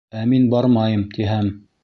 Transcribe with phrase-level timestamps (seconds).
[0.19, 1.53] —Ә мин, бармайым, тиһәм.